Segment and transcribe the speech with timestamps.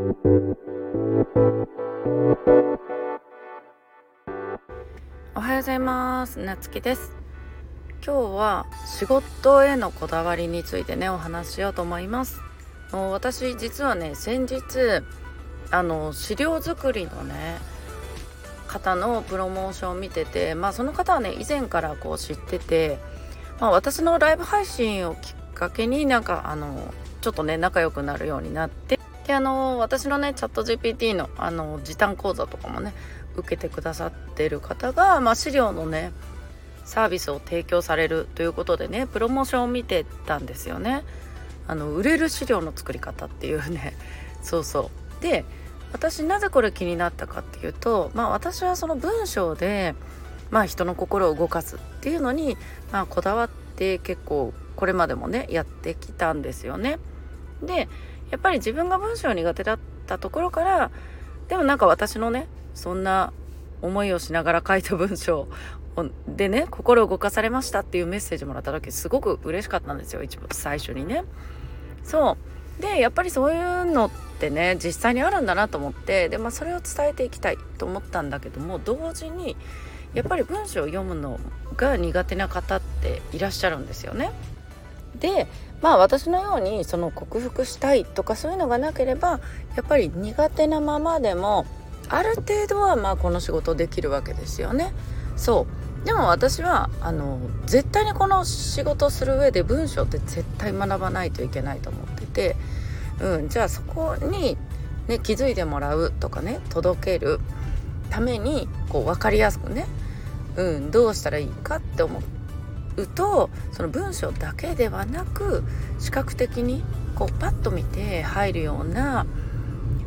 [0.00, 0.02] お
[5.40, 6.38] はようございます。
[6.38, 7.12] なつきです。
[8.02, 12.40] 今日は仕事へのこだわりについてねお話ししようと思います。
[12.92, 14.62] 私実はね先日
[15.70, 17.58] あの資料作りのね
[18.68, 22.98] 方のプロモーションを見ててまあその方はね以前からこう知ってて、
[23.60, 28.98] まあ、私のライブ配信をきっかけになんかあのちょっとね仲良くなるようになって
[29.30, 32.92] であの私のねチャット GPT のあの時短講座とかもね
[33.36, 36.10] 受けてくださってる方が、まあ、資料のね
[36.84, 41.04] サービスを提供されるということでねプロモーションを見てたんですよね。
[41.68, 43.94] あの売れる資料の作り方っていうね
[44.42, 44.90] そうそ
[45.20, 45.44] うで
[45.92, 49.94] 私なぜこれ気になったかっていうとまあ私はその文章で
[50.50, 52.56] まあ人の心を動かすっていうのに
[52.90, 56.98] まあこだわって結構これまでもねやってきたんですよね。
[57.62, 57.88] で
[58.30, 60.90] やっぱり自分が文章苦手だったところから
[61.48, 63.32] でもなんか私のねそんな
[63.82, 65.48] 思いをしながら書いた文章
[66.28, 71.24] でね心を動かされましたっていうメッセージもらった時すごく嬉しかったんですよ一番最初にね。
[72.04, 72.36] そ
[72.78, 79.56] うでやっぱりそういうのってね実際にあるんだなと思ってで、まあ、それを伝えていきたいと思ったんだけども同時に
[80.14, 81.38] やっぱり文章を読むの
[81.76, 84.32] が苦手な方っていらっしゃるんですよね。
[85.20, 85.46] で
[85.82, 89.40] まあ私のようにその克服したいとかそういうのがなければ
[89.76, 91.66] やっぱり苦手なままでも
[92.08, 94.92] ある程度はまあこの仕事できるわけですよね。
[95.36, 95.66] そ
[96.02, 102.56] うでも私はあの絶対にこの仕事をする上で文章って絶対学ばないといけないと思ってて、
[103.20, 104.56] うん、じゃあそこに、
[105.08, 107.38] ね、気づいてもらうとかね届ける
[108.08, 109.86] ためにこう分かりやすくね、
[110.56, 112.39] うん、どうしたらいいかって思って
[112.96, 115.62] うとその文章だけではなく
[115.98, 116.82] 視覚的に
[117.14, 119.26] こうパッと見て入るような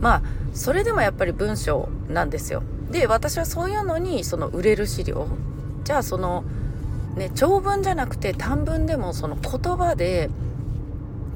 [0.00, 2.62] まあそれでもやっぱり文章なんですよ。
[2.90, 5.26] で私はそういうのにその売れる資料
[5.84, 6.44] じゃあその
[7.16, 10.30] ね長文じゃなくて短文でもその言葉で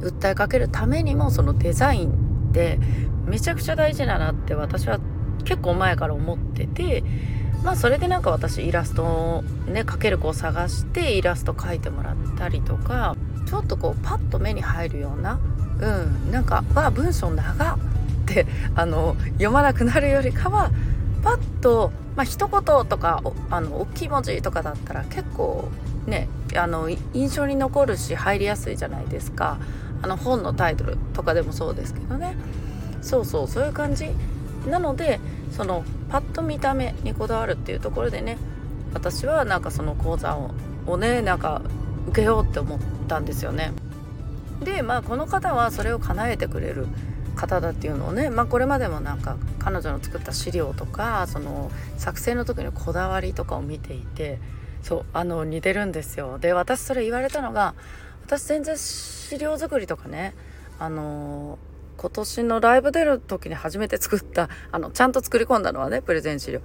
[0.00, 2.78] 訴えかけるためにもそのデザインって
[3.26, 4.98] めちゃくちゃ大事だなって私は
[5.44, 7.02] 結構前から思ってて
[7.62, 13.16] まあそれでなんか私イラストをね描ける子を探してイラスト描いてもらったりとか
[13.46, 15.38] ちょっとこうパッと目に入るような
[15.80, 17.78] うんなんかわ文章長っ
[18.30, 20.70] ってあの読まなくなるよりかは
[21.22, 25.68] パッと、まあ一言とかあの大きい文字とかだったら結構
[26.06, 29.58] ねあの印象に残るし入りやすいじゃないですか。
[30.02, 32.36] あの本のタイトルとかでもそうですけどね。
[33.02, 34.10] そうそうそういう感じ。
[34.66, 35.20] なので
[35.50, 38.38] そのパッと見た目にこだわるっていうところでね
[38.94, 40.50] 私はなんかその講座を
[40.86, 41.62] をねなんか
[42.08, 43.72] 受けようって思ったんですよね。
[44.62, 46.86] でまあこの方はそれを叶えてくれる
[47.34, 54.38] 方だっていうのをね、まあ、これまでもなんか彼女の作った資料とかその作成の時のこだわりとかを見ていて
[54.82, 56.38] そうあの似てるんですよ。
[56.38, 57.74] で私それ言われたのが
[58.26, 60.34] 私全然資料作りとかね
[60.78, 61.58] あの
[62.00, 66.62] 今年のライブ出る時に初めて作ったあのちゃんと作り込んだのはねプレゼン資料。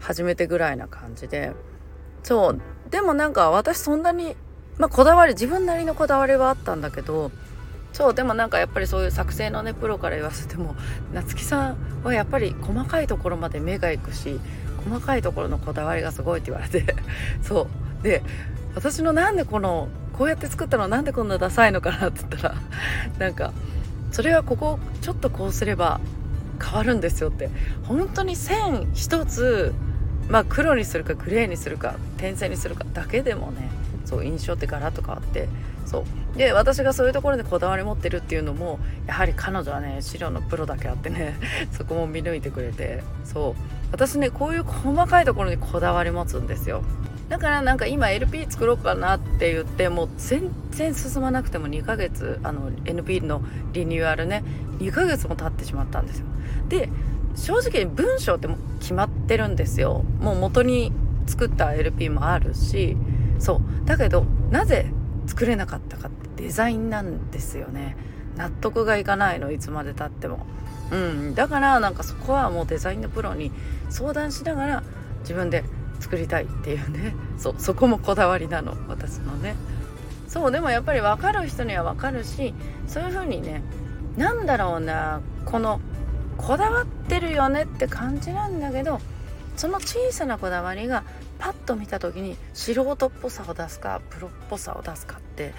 [0.00, 1.52] 初めてぐらいな感じで。
[2.24, 2.60] そう。
[2.90, 4.34] でもなんか私そんなに
[4.78, 7.30] まあこだわり自分なりのこだわりはあったんだけど
[7.92, 8.14] そう。
[8.14, 10.74] でもなんかやっぱりそういう作成のねプロから言わせても
[11.12, 14.40] 夏木さんはやっぱり細かいところまで目がいくし
[14.84, 16.96] 細かいところのこだわりがすごいって言われて
[17.40, 17.68] そ
[18.00, 18.02] う。
[18.02, 18.24] で
[18.74, 22.54] 私のなんでこのこうやって作ったのなんでこんなダサいのかなって言ったら
[23.20, 23.52] なんか
[24.12, 26.00] それはここちょっとこうすれば
[26.62, 27.50] 変わるんですよって。
[27.84, 29.74] 本当に線一つ
[30.28, 33.70] まあ黒にするかグレーにするか点線にするかだけでもね
[34.04, 35.48] そう印象ってガラッと変わって。
[35.86, 36.36] そう。
[36.36, 41.36] で私がそういうところでこだわり持ってるっていうのもやはり彼女はね資料のプロだけあってね
[41.72, 43.02] そこも見抜いてくれて。
[43.24, 43.62] そう。
[43.90, 46.82] 私ねこういう細かいところにこだわり持つんですよ。
[47.32, 53.40] だからなんか今 LP 作ろうかなって言ってもう全然進まなくても2ヶ月あの NP の
[53.72, 54.44] リニューアルね
[54.80, 56.26] 2ヶ月も経ってしまったんですよ。
[56.68, 56.90] で
[57.34, 60.04] 正直文章っても決まってるんですよ。
[60.20, 60.92] もう元に
[61.26, 62.98] 作った LP もあるし
[63.38, 63.86] そう。
[63.86, 64.92] だけどなぜ
[65.26, 67.96] 作れなかったかってデザインなんですよね。
[68.36, 70.44] 納得がいかないのいつまでたっても。
[70.90, 71.34] うん。
[71.34, 73.52] だからなんかそこはもうデザインのプロに
[73.88, 74.82] 相談しながら
[75.20, 75.64] 自分で
[76.02, 77.14] 作りたいっていうね。
[77.38, 78.76] そうそこもこだわりなの。
[78.88, 79.54] 私のね。
[80.32, 82.54] そうでもやっぱり分かる人には分かるし
[82.86, 83.62] そういう風にね
[84.16, 85.78] 何だろうなこの
[86.38, 88.98] こだわってるよねって感じなんだけど
[89.58, 91.04] その小さなこだわりが
[91.38, 95.52] パッと見た時に素人っぽさを出すかプロっぽさを出すかって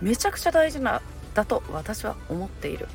[0.00, 1.02] めちゃくちゃ大事な
[1.34, 2.86] だと私は思っている。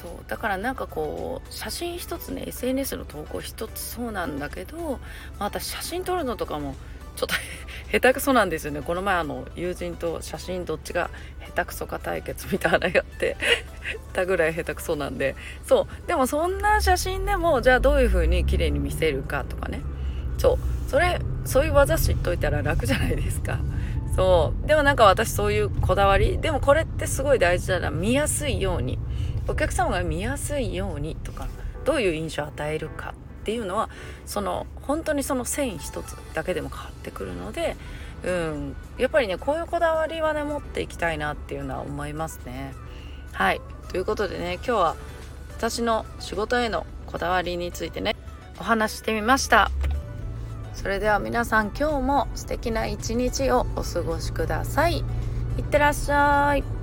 [0.00, 0.10] そう。
[0.28, 4.94] だからなんかこう写真一つね SNS の投稿一つそうなんだけど、ま
[5.40, 6.76] あ、私写真撮るのとかも
[7.16, 7.34] ちょっと
[7.90, 8.80] 下手くそなんですよね。
[8.80, 11.10] この前あの友人と写真どっちが
[11.46, 13.36] 下手くそか対決みたいなやって
[14.12, 15.34] たぐらい下手くそなんで。
[15.66, 16.06] そう。
[16.06, 19.80] でもそんな写真でもじゃあどういう風に綺麗に見せるかとかね。
[20.38, 20.90] そう。
[20.90, 23.58] それそういう技知っといたら楽じゃないですか。
[24.14, 24.66] そう。
[24.68, 26.38] でもなんか私そういうこだわり。
[26.38, 28.98] でもこれってすごい大事だな見やすいように。
[29.48, 31.48] お客様が見やすいようにとか
[31.84, 33.88] どういう印象を与えるかっていうのは
[34.26, 37.76] その本当にその繊維一つだけでも変わってくるので、
[38.24, 42.74] うん、やっぱりねこういうこだわりはね持っていきたいなっていうのは思いますね。
[43.32, 44.96] はいということでね今日は
[45.56, 48.16] 私の仕事へのこだわりについてね
[48.60, 49.70] お話してみました。
[50.74, 54.98] それでは皆さん今日も素敵な一日をお過ごしください。
[55.56, 56.77] いってらっしゃい。